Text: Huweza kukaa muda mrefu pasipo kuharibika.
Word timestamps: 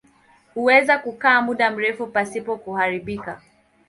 Huweza 0.53 0.97
kukaa 0.97 1.41
muda 1.41 1.71
mrefu 1.71 2.07
pasipo 2.07 2.57
kuharibika. 2.57 3.41